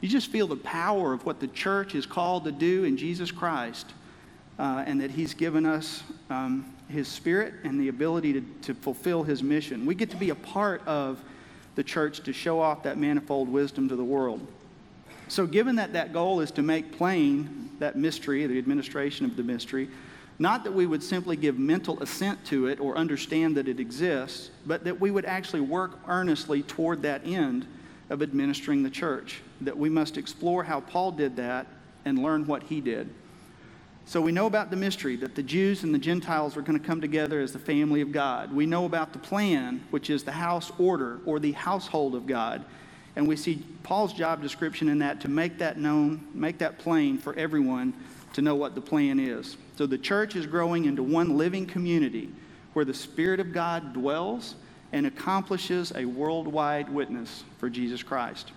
You 0.00 0.08
just 0.08 0.30
feel 0.30 0.46
the 0.46 0.56
power 0.56 1.12
of 1.12 1.26
what 1.26 1.40
the 1.40 1.48
church 1.48 1.96
is 1.96 2.06
called 2.06 2.44
to 2.44 2.52
do 2.52 2.84
in 2.84 2.96
Jesus 2.96 3.32
Christ, 3.32 3.92
uh, 4.58 4.84
and 4.86 5.00
that 5.00 5.10
He's 5.10 5.34
given 5.34 5.66
us 5.66 6.04
um, 6.30 6.72
His 6.88 7.08
Spirit 7.08 7.54
and 7.64 7.78
the 7.78 7.88
ability 7.88 8.34
to, 8.34 8.40
to 8.62 8.74
fulfill 8.74 9.24
His 9.24 9.42
mission. 9.42 9.84
We 9.84 9.96
get 9.96 10.08
to 10.10 10.16
be 10.16 10.30
a 10.30 10.36
part 10.36 10.86
of 10.86 11.22
the 11.74 11.84
church 11.84 12.20
to 12.24 12.32
show 12.32 12.60
off 12.60 12.82
that 12.82 12.98
manifold 12.98 13.48
wisdom 13.48 13.88
to 13.88 13.96
the 13.96 14.04
world. 14.04 14.46
So, 15.28 15.46
given 15.46 15.76
that 15.76 15.92
that 15.92 16.12
goal 16.12 16.40
is 16.40 16.50
to 16.52 16.62
make 16.62 16.96
plain 16.96 17.70
that 17.78 17.96
mystery, 17.96 18.46
the 18.46 18.58
administration 18.58 19.26
of 19.26 19.36
the 19.36 19.42
mystery, 19.42 19.88
not 20.40 20.64
that 20.64 20.72
we 20.72 20.86
would 20.86 21.02
simply 21.02 21.36
give 21.36 21.58
mental 21.58 22.02
assent 22.02 22.44
to 22.46 22.66
it 22.66 22.80
or 22.80 22.96
understand 22.96 23.56
that 23.56 23.68
it 23.68 23.78
exists, 23.78 24.50
but 24.66 24.84
that 24.84 24.98
we 24.98 25.10
would 25.10 25.26
actually 25.26 25.60
work 25.60 25.98
earnestly 26.08 26.62
toward 26.62 27.02
that 27.02 27.26
end 27.26 27.66
of 28.08 28.22
administering 28.22 28.82
the 28.82 28.90
church. 28.90 29.42
That 29.60 29.76
we 29.76 29.90
must 29.90 30.16
explore 30.16 30.64
how 30.64 30.80
Paul 30.80 31.12
did 31.12 31.36
that 31.36 31.66
and 32.04 32.18
learn 32.18 32.46
what 32.46 32.62
he 32.64 32.80
did. 32.80 33.10
So 34.06 34.20
we 34.20 34.32
know 34.32 34.46
about 34.46 34.70
the 34.70 34.76
mystery 34.76 35.14
that 35.16 35.36
the 35.36 35.42
Jews 35.42 35.84
and 35.84 35.94
the 35.94 35.98
Gentiles 35.98 36.56
are 36.56 36.62
going 36.62 36.78
to 36.78 36.84
come 36.84 37.00
together 37.00 37.40
as 37.40 37.52
the 37.52 37.58
family 37.58 38.00
of 38.00 38.10
God. 38.10 38.52
We 38.52 38.66
know 38.66 38.84
about 38.84 39.12
the 39.12 39.20
plan, 39.20 39.82
which 39.90 40.10
is 40.10 40.24
the 40.24 40.32
house 40.32 40.72
order 40.78 41.20
or 41.26 41.38
the 41.38 41.52
household 41.52 42.14
of 42.14 42.26
God. 42.26 42.64
And 43.14 43.28
we 43.28 43.36
see 43.36 43.64
Paul's 43.82 44.12
job 44.12 44.42
description 44.42 44.88
in 44.88 44.98
that 44.98 45.20
to 45.20 45.28
make 45.28 45.58
that 45.58 45.78
known, 45.78 46.26
make 46.34 46.58
that 46.58 46.78
plain 46.78 47.18
for 47.18 47.34
everyone 47.34 47.94
to 48.32 48.42
know 48.42 48.54
what 48.54 48.74
the 48.74 48.80
plan 48.80 49.20
is. 49.20 49.56
So 49.76 49.86
the 49.86 49.98
church 49.98 50.36
is 50.36 50.46
growing 50.46 50.84
into 50.84 51.02
one 51.02 51.36
living 51.36 51.66
community 51.66 52.30
where 52.72 52.84
the 52.84 52.94
Spirit 52.94 53.40
of 53.40 53.52
God 53.52 53.92
dwells 53.92 54.54
and 54.92 55.06
accomplishes 55.06 55.92
a 55.94 56.04
worldwide 56.04 56.88
witness 56.88 57.44
for 57.58 57.70
Jesus 57.70 58.02
Christ. 58.02 58.52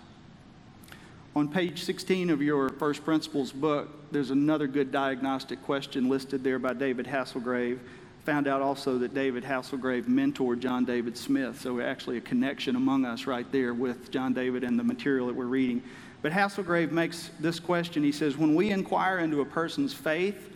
On 1.36 1.48
page 1.48 1.84
16 1.84 2.30
of 2.30 2.44
your 2.44 2.70
First 2.70 3.04
Principles 3.04 3.52
book, 3.52 3.90
there's 4.12 4.30
another 4.30 4.68
good 4.68 4.92
diagnostic 4.92 5.64
question 5.64 6.08
listed 6.08 6.44
there 6.44 6.60
by 6.60 6.74
David 6.74 7.08
Hesselgrave. 7.08 7.80
Found 8.26 8.48
out 8.48 8.62
also 8.62 9.00
that 9.00 9.16
David 9.16 9.44
Hesselgrave 9.44 10.04
mentored 10.04 10.60
John 10.60 10.86
David 10.86 11.18
Smith, 11.18 11.60
so 11.60 11.80
actually 11.80 12.18
a 12.18 12.22
connection 12.22 12.76
among 12.76 13.04
us 13.04 13.26
right 13.26 13.52
there 13.52 13.74
with 13.74 14.12
John 14.12 14.34
David 14.34 14.64
and 14.64 14.78
the 14.78 14.84
material 14.84 15.26
that 15.26 15.36
we're 15.36 15.46
reading. 15.46 15.82
But 16.22 16.34
Hesselgrave 16.34 16.92
makes 16.92 17.32
this 17.40 17.60
question. 17.60 18.04
He 18.04 18.12
says, 18.12 18.38
When 18.38 18.54
we 18.54 18.70
inquire 18.70 19.18
into 19.18 19.42
a 19.42 19.46
person's 19.46 19.94
faith, 19.94 20.52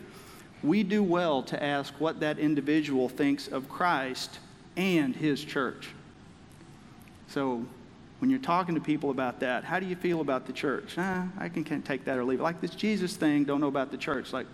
we 0.62 0.84
do 0.84 1.02
well 1.02 1.42
to 1.42 1.60
ask 1.60 1.92
what 1.98 2.20
that 2.20 2.38
individual 2.38 3.08
thinks 3.08 3.48
of 3.48 3.68
Christ 3.68 4.38
and 4.76 5.16
his 5.16 5.44
church. 5.44 5.88
So, 7.26 7.66
when 8.18 8.30
you're 8.30 8.40
talking 8.40 8.74
to 8.74 8.80
people 8.80 9.10
about 9.10 9.40
that, 9.40 9.64
how 9.64 9.78
do 9.78 9.86
you 9.86 9.94
feel 9.94 10.20
about 10.20 10.46
the 10.46 10.52
church? 10.52 10.94
Ah, 10.98 11.28
I 11.38 11.48
can, 11.48 11.62
can't 11.62 11.84
take 11.84 12.04
that 12.06 12.18
or 12.18 12.24
leave 12.24 12.40
it. 12.40 12.42
Like 12.42 12.60
this 12.60 12.72
Jesus 12.72 13.16
thing, 13.16 13.44
don't 13.44 13.60
know 13.60 13.68
about 13.68 13.90
the 13.90 13.96
church. 13.96 14.32
Like, 14.32 14.46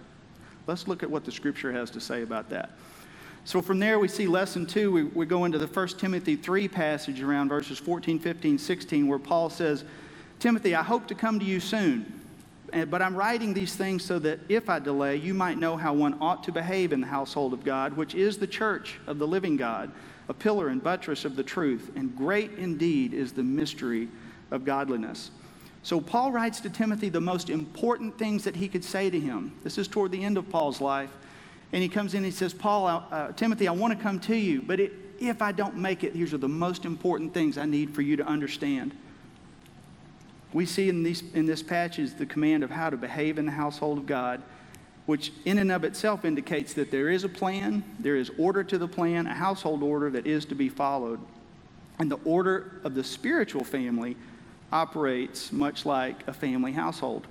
let's 0.66 0.87
look 0.87 1.02
at 1.02 1.11
what 1.11 1.25
the 1.25 1.33
scripture 1.33 1.73
has 1.73 1.90
to 1.90 2.00
say 2.00 2.23
about 2.23 2.50
that. 2.50 2.71
So 3.47 3.61
from 3.61 3.78
there, 3.78 3.99
we 3.99 4.09
see 4.09 4.26
lesson 4.26 4.66
two. 4.66 4.90
We, 4.90 5.04
we 5.04 5.26
go 5.26 5.44
into 5.44 5.59
the 5.59 5.66
1 5.66 5.88
Timothy 5.88 6.37
3 6.37 6.68
passage 6.68 7.21
around 7.21 7.49
verses 7.49 7.78
14, 7.78 8.18
15, 8.18 8.59
16, 8.59 9.06
where 9.06 9.18
Paul 9.18 9.50
says, 9.50 9.85
Timothy, 10.38 10.75
I 10.75 10.83
hope 10.83 11.06
to 11.09 11.14
come 11.14 11.38
to 11.38 11.44
you 11.44 11.61
soon. 11.61 12.24
But 12.90 13.02
I'm 13.02 13.14
writing 13.14 13.54
these 13.54 13.76
things 13.76 14.04
so 14.04 14.19
that 14.21 14.40
if 14.49 14.69
I 14.69 14.81
delay, 14.81 15.16
you 15.16 15.33
might 15.33 15.59
know 15.59 15.76
how 15.76 15.95
one 15.95 16.16
ought 16.21 16.43
to 16.45 16.52
behave 16.52 16.93
in 16.93 17.00
the 17.00 17.07
household 17.07 17.52
of 17.52 17.64
God, 17.64 17.97
which 17.97 18.14
is 18.14 18.38
the 18.38 18.47
church 18.47 18.99
of 19.07 19.19
the 19.19 19.26
living 19.26 19.57
God, 19.57 19.93
a 20.28 20.35
pillar 20.35 20.69
and 20.69 20.83
buttress 20.83 21.25
of 21.25 21.37
the 21.37 21.45
truth. 21.45 21.93
And 21.95 22.16
great 22.16 22.52
indeed 22.52 23.14
is 23.14 23.33
the 23.33 23.45
mystery 23.45 24.09
of 24.50 24.64
godliness. 24.64 25.31
So 25.85 26.00
Paul 26.00 26.33
writes 26.33 26.61
to 26.61 26.71
Timothy 26.71 27.11
the 27.11 27.21
most 27.21 27.49
important 27.49 28.19
things 28.19 28.43
that 28.45 28.57
he 28.57 28.69
could 28.69 28.85
say 28.85 29.09
to 29.09 29.21
him. 29.21 29.52
This 29.62 29.78
is 29.78 29.87
toward 29.87 30.11
the 30.11 30.25
end 30.25 30.37
of 30.37 30.49
Paul's 30.49 30.81
life. 30.81 31.11
And 31.73 31.83
he 31.83 31.88
comes 31.88 32.14
in 32.14 32.19
and 32.19 32.26
he 32.26 32.33
says, 32.33 32.54
Paul, 32.54 33.07
uh, 33.11 33.33
Timothy, 33.33 33.69
I 33.69 33.73
want 33.73 33.97
to 33.97 34.02
come 34.02 34.19
to 34.21 34.37
you, 34.37 34.62
but 34.62 34.81
it, 34.81 34.93
if 35.21 35.43
I 35.43 35.52
don't 35.52 35.76
make 35.76 36.02
it, 36.02 36.14
these 36.14 36.33
are 36.35 36.38
the 36.38 36.49
most 36.49 36.85
important 36.85 37.35
things 37.35 37.59
I 37.59 37.66
need 37.66 37.95
for 37.95 38.02
you 38.02 38.16
to 38.16 38.26
understand 38.26 38.97
we 40.54 40.64
see 40.64 40.88
in, 40.88 41.02
these, 41.02 41.23
in 41.34 41.44
this 41.44 41.62
passage 41.62 42.14
the 42.14 42.25
command 42.25 42.62
of 42.62 42.70
how 42.70 42.88
to 42.88 42.96
behave 42.96 43.38
in 43.38 43.44
the 43.44 43.52
household 43.52 43.99
of 43.99 44.06
God, 44.06 44.40
which 45.04 45.32
in 45.44 45.58
and 45.58 45.70
of 45.70 45.82
itself 45.84 46.25
indicates 46.25 46.73
that 46.75 46.92
there 46.92 47.11
is 47.11 47.25
a 47.25 47.28
plan, 47.28 47.82
there 47.99 48.16
is 48.16 48.30
order 48.38 48.62
to 48.64 48.78
the 48.78 48.88
plan, 48.88 49.26
a 49.26 49.34
household 49.34 49.82
order 49.82 50.08
that 50.11 50.26
is 50.26 50.46
to 50.46 50.54
be 50.54 50.68
followed. 50.68 51.18
And 51.99 52.11
the 52.11 52.20
order 52.25 52.80
of 52.84 52.94
the 52.94 53.02
spiritual 53.04 53.64
family 53.64 54.16
operates 54.73 55.52
much 55.52 55.84
like 55.84 56.26
a 56.28 56.32
family 56.32 56.73
household. 56.73 57.26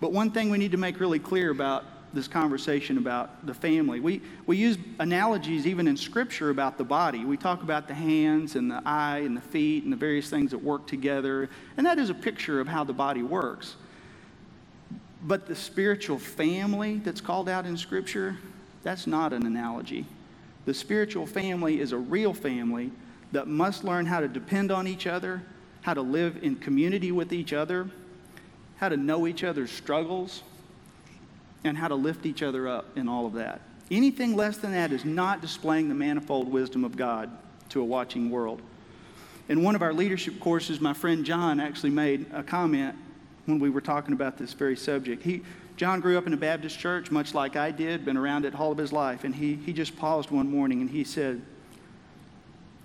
But 0.00 0.12
one 0.12 0.30
thing 0.30 0.50
we 0.50 0.58
need 0.58 0.72
to 0.72 0.78
make 0.78 1.00
really 1.00 1.18
clear 1.18 1.50
about 1.50 1.84
this 2.12 2.28
conversation 2.28 2.98
about 2.98 3.46
the 3.46 3.54
family. 3.54 4.00
We, 4.00 4.22
we 4.46 4.56
use 4.56 4.78
analogies 4.98 5.66
even 5.66 5.88
in 5.88 5.96
Scripture 5.96 6.50
about 6.50 6.78
the 6.78 6.84
body. 6.84 7.24
We 7.24 7.36
talk 7.36 7.62
about 7.62 7.88
the 7.88 7.94
hands 7.94 8.56
and 8.56 8.70
the 8.70 8.82
eye 8.86 9.18
and 9.18 9.36
the 9.36 9.40
feet 9.40 9.84
and 9.84 9.92
the 9.92 9.96
various 9.96 10.30
things 10.30 10.50
that 10.52 10.58
work 10.58 10.86
together, 10.86 11.48
and 11.76 11.86
that 11.86 11.98
is 11.98 12.10
a 12.10 12.14
picture 12.14 12.60
of 12.60 12.68
how 12.68 12.84
the 12.84 12.92
body 12.92 13.22
works. 13.22 13.76
But 15.22 15.46
the 15.46 15.56
spiritual 15.56 16.18
family 16.18 16.98
that's 16.98 17.20
called 17.20 17.48
out 17.48 17.66
in 17.66 17.76
Scripture, 17.76 18.36
that's 18.82 19.06
not 19.06 19.32
an 19.32 19.44
analogy. 19.44 20.06
The 20.64 20.74
spiritual 20.74 21.26
family 21.26 21.80
is 21.80 21.92
a 21.92 21.98
real 21.98 22.32
family 22.32 22.90
that 23.32 23.48
must 23.48 23.84
learn 23.84 24.06
how 24.06 24.20
to 24.20 24.28
depend 24.28 24.70
on 24.70 24.86
each 24.86 25.06
other, 25.06 25.42
how 25.82 25.94
to 25.94 26.02
live 26.02 26.42
in 26.42 26.56
community 26.56 27.12
with 27.12 27.32
each 27.32 27.52
other, 27.52 27.88
how 28.76 28.88
to 28.88 28.96
know 28.96 29.26
each 29.26 29.44
other's 29.44 29.70
struggles, 29.70 30.42
and 31.64 31.76
how 31.76 31.88
to 31.88 31.94
lift 31.94 32.26
each 32.26 32.42
other 32.42 32.68
up 32.68 32.96
in 32.96 33.08
all 33.08 33.26
of 33.26 33.34
that. 33.34 33.60
Anything 33.90 34.34
less 34.34 34.56
than 34.58 34.72
that 34.72 34.92
is 34.92 35.04
not 35.04 35.40
displaying 35.40 35.88
the 35.88 35.94
manifold 35.94 36.50
wisdom 36.50 36.84
of 36.84 36.96
God 36.96 37.30
to 37.70 37.80
a 37.80 37.84
watching 37.84 38.30
world. 38.30 38.60
In 39.48 39.62
one 39.62 39.76
of 39.76 39.82
our 39.82 39.92
leadership 39.92 40.40
courses, 40.40 40.80
my 40.80 40.92
friend 40.92 41.24
John 41.24 41.60
actually 41.60 41.90
made 41.90 42.26
a 42.32 42.42
comment 42.42 42.96
when 43.44 43.60
we 43.60 43.70
were 43.70 43.80
talking 43.80 44.12
about 44.12 44.38
this 44.38 44.52
very 44.52 44.76
subject. 44.76 45.22
He, 45.22 45.42
John 45.76 46.00
grew 46.00 46.18
up 46.18 46.26
in 46.26 46.32
a 46.32 46.38
Baptist 46.38 46.78
church, 46.78 47.10
much 47.10 47.34
like 47.34 47.54
I 47.54 47.70
did, 47.70 48.04
been 48.04 48.16
around 48.16 48.44
it 48.44 48.54
all 48.54 48.72
of 48.72 48.78
his 48.78 48.92
life, 48.92 49.24
and 49.24 49.34
he, 49.34 49.54
he 49.54 49.72
just 49.72 49.96
paused 49.96 50.30
one 50.30 50.50
morning 50.50 50.80
and 50.80 50.90
he 50.90 51.04
said, 51.04 51.40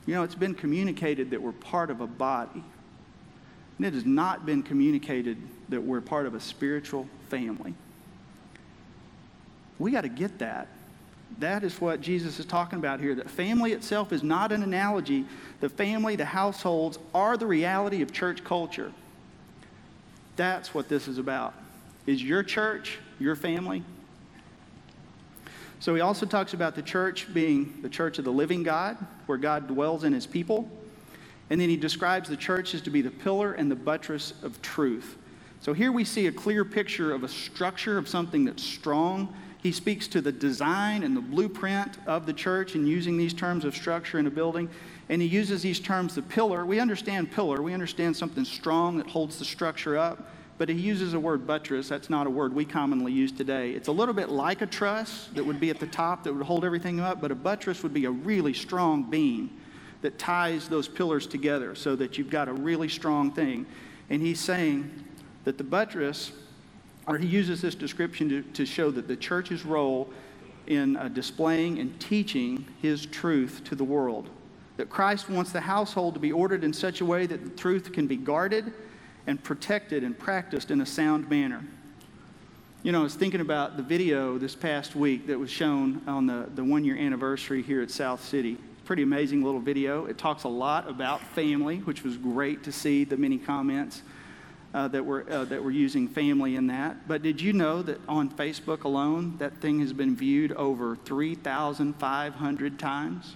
You 0.05 0.15
know, 0.15 0.23
it's 0.23 0.35
been 0.35 0.53
communicated 0.53 1.31
that 1.31 1.41
we're 1.41 1.53
part 1.53 1.89
of 1.89 2.01
a 2.01 2.07
body, 2.07 2.63
and 3.77 3.87
it 3.87 3.93
has 3.93 4.05
not 4.05 4.45
been 4.45 4.61
communicated 4.61 5.37
that 5.69 5.81
we're 5.81 6.01
part 6.01 6.27
of 6.27 6.35
a 6.35 6.39
spiritual 6.39 7.07
family. 7.29 7.73
We 9.81 9.91
got 9.91 10.01
to 10.01 10.09
get 10.09 10.37
that. 10.39 10.67
That 11.39 11.63
is 11.63 11.81
what 11.81 12.01
Jesus 12.01 12.39
is 12.39 12.45
talking 12.45 12.77
about 12.77 12.99
here. 12.99 13.15
That 13.15 13.29
family 13.29 13.71
itself 13.71 14.13
is 14.13 14.21
not 14.21 14.51
an 14.51 14.61
analogy. 14.61 15.25
The 15.59 15.69
family, 15.69 16.15
the 16.15 16.25
households, 16.25 16.99
are 17.15 17.35
the 17.35 17.47
reality 17.47 18.03
of 18.03 18.13
church 18.13 18.43
culture. 18.43 18.91
That's 20.35 20.73
what 20.75 20.87
this 20.87 21.07
is 21.07 21.17
about. 21.17 21.55
Is 22.05 22.21
your 22.21 22.43
church 22.43 22.99
your 23.19 23.35
family? 23.35 23.83
So 25.79 25.95
he 25.95 26.01
also 26.01 26.27
talks 26.27 26.53
about 26.53 26.75
the 26.75 26.83
church 26.83 27.33
being 27.33 27.79
the 27.81 27.89
church 27.89 28.19
of 28.19 28.25
the 28.25 28.31
living 28.31 28.61
God, 28.61 28.97
where 29.25 29.39
God 29.39 29.67
dwells 29.67 30.03
in 30.03 30.13
his 30.13 30.27
people. 30.27 30.69
And 31.49 31.59
then 31.59 31.69
he 31.69 31.77
describes 31.77 32.29
the 32.29 32.37
church 32.37 32.75
as 32.75 32.81
to 32.83 32.91
be 32.91 33.01
the 33.01 33.09
pillar 33.09 33.53
and 33.53 33.71
the 33.71 33.75
buttress 33.75 34.35
of 34.43 34.61
truth. 34.61 35.17
So 35.59 35.73
here 35.73 35.91
we 35.91 36.03
see 36.03 36.27
a 36.27 36.31
clear 36.31 36.63
picture 36.63 37.13
of 37.13 37.23
a 37.23 37.27
structure 37.27 37.97
of 37.97 38.07
something 38.07 38.45
that's 38.45 38.63
strong. 38.63 39.33
He 39.61 39.71
speaks 39.71 40.07
to 40.09 40.21
the 40.21 40.31
design 40.31 41.03
and 41.03 41.15
the 41.15 41.21
blueprint 41.21 41.97
of 42.07 42.25
the 42.25 42.33
church 42.33 42.73
and 42.73 42.87
using 42.87 43.17
these 43.17 43.33
terms 43.33 43.63
of 43.63 43.75
structure 43.75 44.17
in 44.17 44.25
a 44.25 44.31
building. 44.31 44.69
And 45.09 45.21
he 45.21 45.27
uses 45.27 45.61
these 45.61 45.79
terms, 45.79 46.15
the 46.15 46.23
pillar. 46.23 46.65
We 46.65 46.79
understand 46.79 47.31
pillar, 47.31 47.61
we 47.61 47.73
understand 47.73 48.17
something 48.17 48.43
strong 48.43 48.97
that 48.97 49.07
holds 49.07 49.37
the 49.37 49.45
structure 49.45 49.97
up. 49.97 50.29
But 50.57 50.69
he 50.69 50.75
uses 50.75 51.13
a 51.13 51.19
word 51.19 51.47
buttress. 51.47 51.89
That's 51.89 52.09
not 52.09 52.27
a 52.27 52.29
word 52.29 52.53
we 52.53 52.65
commonly 52.65 53.11
use 53.11 53.31
today. 53.31 53.71
It's 53.71 53.87
a 53.87 53.91
little 53.91 54.13
bit 54.13 54.29
like 54.29 54.61
a 54.61 54.67
truss 54.67 55.29
that 55.33 55.43
would 55.43 55.59
be 55.59 55.69
at 55.69 55.79
the 55.79 55.87
top 55.87 56.23
that 56.23 56.33
would 56.33 56.45
hold 56.45 56.65
everything 56.65 56.99
up, 56.99 57.19
but 57.19 57.31
a 57.31 57.35
buttress 57.35 57.81
would 57.81 57.93
be 57.93 58.05
a 58.05 58.11
really 58.11 58.53
strong 58.53 59.09
beam 59.09 59.49
that 60.01 60.17
ties 60.19 60.67
those 60.67 60.87
pillars 60.87 61.25
together 61.25 61.73
so 61.75 61.95
that 61.95 62.17
you've 62.17 62.29
got 62.29 62.47
a 62.47 62.53
really 62.53 62.89
strong 62.89 63.31
thing. 63.31 63.65
And 64.09 64.21
he's 64.21 64.39
saying 64.39 64.91
that 65.45 65.57
the 65.57 65.63
buttress, 65.63 66.31
or 67.07 67.17
he 67.17 67.27
uses 67.27 67.61
this 67.61 67.75
description 67.75 68.29
to, 68.29 68.41
to 68.53 68.65
show 68.65 68.91
that 68.91 69.07
the 69.07 69.15
church's 69.15 69.65
role 69.65 70.09
in 70.67 70.95
uh, 70.95 71.07
displaying 71.07 71.79
and 71.79 71.99
teaching 71.99 72.65
his 72.81 73.05
truth 73.05 73.61
to 73.65 73.75
the 73.75 73.83
world. 73.83 74.29
That 74.77 74.89
Christ 74.89 75.29
wants 75.29 75.51
the 75.51 75.61
household 75.61 76.13
to 76.13 76.19
be 76.19 76.31
ordered 76.31 76.63
in 76.63 76.73
such 76.73 77.01
a 77.01 77.05
way 77.05 77.25
that 77.25 77.43
the 77.43 77.49
truth 77.51 77.91
can 77.91 78.07
be 78.07 78.15
guarded 78.15 78.73
and 79.27 79.43
protected 79.43 80.03
and 80.03 80.17
practiced 80.17 80.71
in 80.71 80.81
a 80.81 80.85
sound 80.85 81.29
manner. 81.29 81.63
You 82.83 82.91
know, 82.91 83.01
I 83.01 83.03
was 83.03 83.15
thinking 83.15 83.41
about 83.41 83.77
the 83.77 83.83
video 83.83 84.37
this 84.39 84.55
past 84.55 84.95
week 84.95 85.27
that 85.27 85.37
was 85.37 85.51
shown 85.51 86.01
on 86.07 86.25
the, 86.25 86.49
the 86.55 86.63
one 86.63 86.83
year 86.83 86.97
anniversary 86.97 87.61
here 87.61 87.81
at 87.81 87.91
South 87.91 88.23
City. 88.23 88.57
Pretty 88.85 89.03
amazing 89.03 89.43
little 89.43 89.59
video. 89.59 90.05
It 90.05 90.17
talks 90.17 90.45
a 90.45 90.49
lot 90.49 90.89
about 90.89 91.21
family, 91.21 91.77
which 91.79 92.03
was 92.03 92.17
great 92.17 92.63
to 92.63 92.71
see 92.71 93.03
the 93.03 93.17
many 93.17 93.37
comments 93.37 94.01
uh, 94.73 94.87
that, 94.87 95.05
were, 95.05 95.25
uh, 95.29 95.45
that 95.45 95.63
were 95.63 95.71
using 95.71 96.07
family 96.07 96.55
in 96.55 96.67
that. 96.67 97.07
But 97.07 97.21
did 97.21 97.41
you 97.41 97.53
know 97.53 97.81
that 97.81 97.99
on 98.07 98.29
Facebook 98.29 98.83
alone, 98.83 99.35
that 99.39 99.57
thing 99.59 99.79
has 99.81 99.91
been 99.93 100.15
viewed 100.15 100.53
over 100.53 100.95
3,500 100.95 102.79
times? 102.79 103.35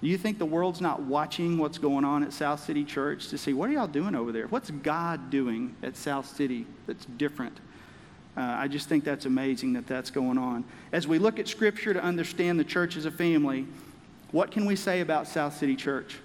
Do 0.00 0.08
you 0.08 0.16
think 0.16 0.38
the 0.38 0.46
world's 0.46 0.80
not 0.80 1.02
watching 1.02 1.58
what's 1.58 1.76
going 1.76 2.06
on 2.06 2.22
at 2.22 2.32
South 2.32 2.64
City 2.64 2.84
Church 2.84 3.28
to 3.28 3.36
see 3.36 3.52
what 3.52 3.68
are 3.68 3.72
y'all 3.74 3.86
doing 3.86 4.14
over 4.14 4.32
there? 4.32 4.46
What's 4.46 4.70
God 4.70 5.28
doing 5.28 5.76
at 5.82 5.94
South 5.96 6.26
City 6.26 6.66
that's 6.86 7.04
different? 7.04 7.58
Uh, 8.36 8.40
I 8.40 8.68
just 8.68 8.88
think 8.88 9.04
that's 9.04 9.26
amazing 9.26 9.74
that 9.74 9.86
that's 9.86 10.10
going 10.10 10.38
on. 10.38 10.64
As 10.92 11.06
we 11.06 11.18
look 11.18 11.38
at 11.38 11.48
Scripture 11.48 11.92
to 11.92 12.02
understand 12.02 12.58
the 12.58 12.64
church 12.64 12.96
as 12.96 13.04
a 13.04 13.10
family, 13.10 13.66
what 14.30 14.50
can 14.50 14.64
we 14.64 14.76
say 14.76 15.00
about 15.00 15.28
South 15.28 15.56
City 15.58 15.76
Church? 15.76 16.16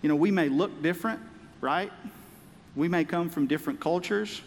You 0.00 0.08
know, 0.08 0.16
we 0.16 0.32
may 0.32 0.48
look 0.48 0.82
different, 0.82 1.20
right? 1.60 1.92
We 2.74 2.88
may 2.88 3.04
come 3.04 3.28
from 3.28 3.46
different 3.46 3.80
cultures, 3.80 4.42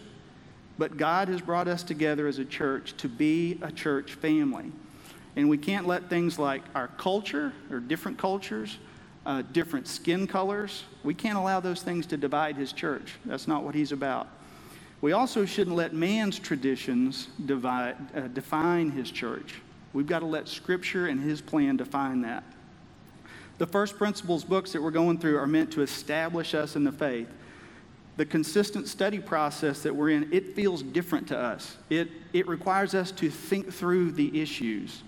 but 0.78 0.96
God 0.96 1.28
has 1.28 1.40
brought 1.40 1.68
us 1.68 1.82
together 1.82 2.26
as 2.26 2.38
a 2.38 2.44
church 2.44 2.96
to 2.98 3.08
be 3.08 3.58
a 3.62 3.70
church 3.70 4.14
family. 4.14 4.72
And 5.36 5.48
we 5.48 5.58
can't 5.58 5.86
let 5.86 6.08
things 6.08 6.38
like 6.38 6.62
our 6.74 6.88
culture 6.88 7.52
or 7.70 7.78
different 7.78 8.18
cultures, 8.18 8.78
uh, 9.24 9.42
different 9.52 9.86
skin 9.86 10.26
colors, 10.26 10.84
we 11.04 11.14
can't 11.14 11.36
allow 11.36 11.60
those 11.60 11.82
things 11.82 12.06
to 12.06 12.16
divide 12.16 12.56
his 12.56 12.72
church. 12.72 13.14
That's 13.24 13.46
not 13.46 13.62
what 13.62 13.74
he's 13.74 13.92
about. 13.92 14.28
We 15.00 15.12
also 15.12 15.44
shouldn't 15.44 15.76
let 15.76 15.92
man's 15.92 16.38
traditions 16.38 17.28
divide, 17.44 17.96
uh, 18.16 18.28
define 18.28 18.90
his 18.90 19.10
church. 19.10 19.56
We've 19.92 20.06
got 20.06 20.20
to 20.20 20.26
let 20.26 20.48
Scripture 20.48 21.06
and 21.06 21.20
his 21.20 21.40
plan 21.40 21.76
define 21.76 22.22
that. 22.22 22.44
The 23.58 23.66
first 23.66 23.96
principles 23.96 24.44
books 24.44 24.72
that 24.72 24.82
we're 24.82 24.90
going 24.90 25.18
through 25.18 25.38
are 25.38 25.46
meant 25.46 25.70
to 25.72 25.82
establish 25.82 26.54
us 26.54 26.76
in 26.76 26.84
the 26.84 26.92
faith 26.92 27.28
the 28.16 28.24
consistent 28.24 28.88
study 28.88 29.18
process 29.18 29.82
that 29.82 29.94
we're 29.94 30.10
in, 30.10 30.32
it 30.32 30.54
feels 30.54 30.82
different 30.82 31.28
to 31.28 31.38
us. 31.38 31.76
It, 31.90 32.08
it 32.32 32.48
requires 32.48 32.94
us 32.94 33.10
to 33.12 33.30
think 33.30 33.72
through 33.72 34.12
the 34.12 34.40
issues. 34.40 35.02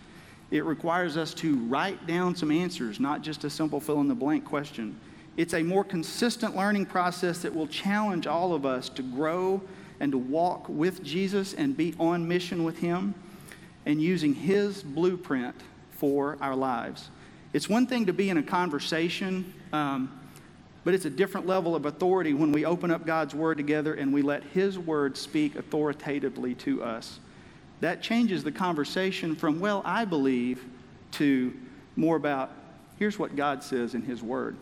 It 0.50 0.65
requires 0.65 1.17
us 1.17 1.35
to 1.35 1.57
write 1.67 2.07
down 2.07 2.37
some 2.37 2.50
answers, 2.50 3.00
not 3.00 3.23
just 3.23 3.45
a 3.45 3.50
simple 3.50 3.81
fill 3.81 4.00
in 4.00 4.09
the 4.09 4.15
blank 4.15 4.45
question. 4.45 4.99
It's 5.37 5.55
a 5.55 5.62
more 5.62 5.85
consistent 5.85 6.57
learning 6.57 6.87
process 6.87 7.38
that 7.41 7.55
will 7.55 7.69
challenge 7.69 8.27
all 8.27 8.53
of 8.55 8.67
us 8.67 8.88
to 8.91 9.03
grow 9.03 9.62
and 10.00 10.12
to 10.12 10.19
walk 10.19 10.69
with 10.69 11.03
Jesus 11.03 11.55
and 11.55 11.77
be 11.77 11.95
on 11.99 12.27
mission 12.27 12.65
with 12.65 12.79
Him 12.79 13.15
and 13.87 14.03
using 14.03 14.35
His 14.35 14.83
blueprint 14.83 15.55
for 15.93 16.37
our 16.41 16.57
lives. 16.57 17.11
It's 17.53 17.69
one 17.69 17.87
thing 17.87 18.07
to 18.07 18.12
be 18.12 18.31
in 18.31 18.37
a 18.37 18.43
conversation. 18.43 19.55
Um, 19.73 20.18
but 20.88 20.95
it's 20.95 21.04
a 21.04 21.11
different 21.11 21.47
level 21.47 21.76
of 21.76 21.85
authority 21.85 22.33
when 22.33 22.50
we 22.50 22.64
open 22.64 22.90
up 22.90 23.04
God's 23.04 23.35
Word 23.35 23.59
together 23.59 23.92
and 23.92 24.11
we 24.11 24.23
let 24.23 24.42
His 24.42 24.78
Word 24.78 25.18
speak 25.18 25.54
authoritatively 25.54 26.54
to 26.54 26.83
us. 26.83 27.21
That 27.80 28.00
changes 28.00 28.42
the 28.42 28.52
conversation 28.52 29.37
from, 29.37 29.61
well, 29.61 29.83
I 29.85 30.07
believe, 30.07 30.64
to 31.11 31.52
more 31.95 32.16
about, 32.16 32.52
here's 32.99 33.18
what 33.18 33.37
God 33.37 33.62
says 33.62 33.95
in 33.95 34.00
His 34.00 34.23
Word. 34.23 34.57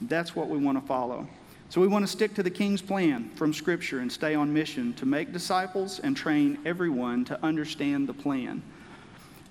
That's 0.00 0.34
what 0.34 0.48
we 0.48 0.56
want 0.56 0.80
to 0.80 0.86
follow. 0.86 1.28
So 1.68 1.82
we 1.82 1.86
want 1.86 2.06
to 2.06 2.10
stick 2.10 2.32
to 2.36 2.42
the 2.42 2.48
King's 2.48 2.80
plan 2.80 3.28
from 3.34 3.52
Scripture 3.52 3.98
and 3.98 4.10
stay 4.10 4.34
on 4.34 4.54
mission 4.54 4.94
to 4.94 5.04
make 5.04 5.34
disciples 5.34 5.98
and 5.98 6.16
train 6.16 6.60
everyone 6.64 7.26
to 7.26 7.38
understand 7.44 8.08
the 8.08 8.14
plan. 8.14 8.62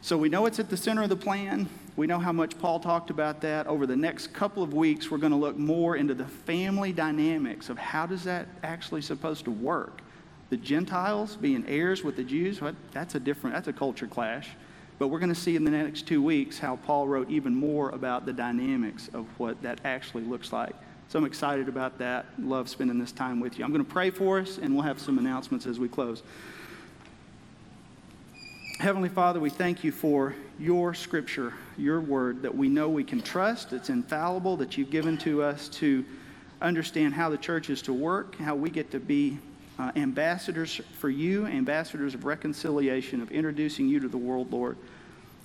So 0.02 0.18
we 0.18 0.30
know 0.30 0.48
it's 0.48 0.58
at 0.58 0.72
the 0.72 0.78
center 0.78 1.04
of 1.04 1.10
the 1.10 1.16
plan. 1.16 1.70
We 1.98 2.08
know 2.08 2.20
how 2.20 2.32
much 2.32 2.58
Paul 2.58 2.80
talked 2.80 3.10
about 3.10 3.42
that. 3.42 3.68
Over 3.68 3.86
the 3.86 3.96
next 3.96 4.34
couple 4.34 4.64
of 4.64 4.74
weeks, 4.74 5.12
we're 5.12 5.18
going 5.18 5.34
to 5.34 5.38
look 5.38 5.58
more 5.58 5.98
into 5.98 6.14
the 6.14 6.26
family 6.26 6.94
dynamics 6.94 7.70
of 7.70 7.78
how 7.78 8.06
does 8.06 8.24
that 8.24 8.48
actually 8.64 9.02
supposed 9.02 9.46
to 9.46 9.52
work. 9.52 10.02
The 10.50 10.58
Gentiles 10.58 11.36
being 11.36 11.66
heirs 11.68 12.04
with 12.04 12.16
the 12.16 12.24
Jews, 12.24 12.62
well, 12.62 12.76
that's 12.92 13.16
a 13.16 13.20
different, 13.20 13.56
that's 13.56 13.68
a 13.68 13.74
culture 13.74 14.08
clash. 14.08 14.50
But 15.00 15.08
we're 15.08 15.20
going 15.20 15.34
to 15.34 15.40
see 15.40 15.56
in 15.56 15.64
the 15.64 15.72
next 15.72 16.08
two 16.08 16.22
weeks 16.22 16.60
how 16.60 16.78
Paul 16.78 17.08
wrote 17.08 17.30
even 17.30 17.56
more 17.56 17.90
about 17.90 18.26
the 18.26 18.34
dynamics 18.34 19.10
of 19.14 19.26
what 19.38 19.62
that 19.62 19.82
actually 19.84 20.24
looks 20.24 20.54
like. 20.54 20.76
So 21.08 21.20
I'm 21.20 21.26
excited 21.26 21.68
about 21.68 21.98
that. 21.98 22.26
Love 22.40 22.70
spending 22.70 23.00
this 23.00 23.12
time 23.12 23.42
with 23.42 23.60
you. 23.60 23.66
I'm 23.66 23.72
going 23.72 23.84
to 23.84 23.92
pray 23.92 24.12
for 24.12 24.40
us, 24.40 24.60
and 24.60 24.74
we'll 24.74 24.84
have 24.84 25.00
some 25.00 25.18
announcements 25.18 25.66
as 25.66 25.78
we 25.78 25.90
close. 25.90 26.24
Heavenly 28.82 29.10
Father, 29.10 29.40
we 29.40 29.52
thank 29.52 29.84
you 29.84 29.92
for 29.92 30.34
your 30.58 30.96
scripture, 30.96 31.54
your 31.78 32.02
word 32.02 32.42
that 32.42 32.58
we 32.58 32.68
know 32.68 32.90
we 32.90 33.04
can 33.04 33.22
trust. 33.22 33.74
It's 33.74 33.92
infallible, 33.92 34.58
that 34.58 34.76
you've 34.76 34.90
given 34.90 35.20
to 35.20 35.44
us 35.44 35.70
to 35.70 36.04
understand 36.64 37.14
how 37.14 37.30
the 37.30 37.38
church 37.38 37.70
is 37.70 37.84
to 37.84 37.94
work, 37.94 38.36
how 38.38 38.56
we 38.56 38.72
get 38.72 38.90
to 38.90 39.00
be 39.00 39.38
uh, 39.78 39.92
ambassadors 39.96 40.82
for 40.98 41.12
you, 41.12 41.46
ambassadors 41.46 42.16
of 42.16 42.26
reconciliation, 42.26 43.22
of 43.22 43.32
introducing 43.32 43.88
you 43.88 44.00
to 44.00 44.08
the 44.08 44.18
world, 44.18 44.52
Lord. 44.52 44.78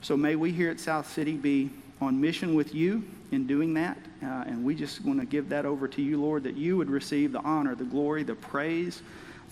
So 0.00 0.16
may 0.16 0.34
we 0.34 0.50
here 0.50 0.70
at 0.70 0.80
South 0.80 1.06
City 1.12 1.34
be 1.34 1.68
on 2.00 2.18
mission 2.18 2.54
with 2.54 2.74
you 2.74 3.04
in 3.32 3.46
doing 3.46 3.74
that. 3.74 3.98
Uh, 4.22 4.44
and 4.46 4.64
we 4.64 4.74
just 4.74 5.04
want 5.04 5.20
to 5.20 5.26
give 5.26 5.50
that 5.50 5.66
over 5.66 5.86
to 5.88 6.00
you, 6.00 6.18
Lord, 6.18 6.42
that 6.44 6.56
you 6.56 6.78
would 6.78 6.88
receive 6.88 7.32
the 7.32 7.40
honor, 7.40 7.74
the 7.74 7.84
glory, 7.84 8.22
the 8.22 8.34
praise 8.34 9.02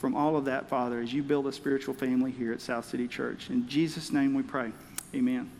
from 0.04 0.14
all 0.14 0.36
of 0.36 0.44
that, 0.44 0.68
Father, 0.68 1.00
as 1.00 1.14
you 1.14 1.22
build 1.22 1.46
a 1.46 1.52
spiritual 1.52 1.94
family 1.94 2.30
here 2.30 2.52
at 2.52 2.60
South 2.60 2.84
City 2.84 3.08
Church. 3.08 3.48
In 3.48 3.66
Jesus' 3.66 4.12
name 4.12 4.34
we 4.34 4.42
pray. 4.42 4.70
Amen. 5.14 5.50